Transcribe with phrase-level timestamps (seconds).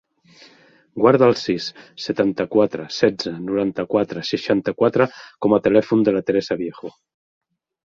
[1.01, 1.67] Guarda el sis,
[2.05, 5.09] setanta-quatre, setze, noranta-quatre, seixanta-quatre
[5.45, 6.95] com a telèfon de la Teresa Viejo.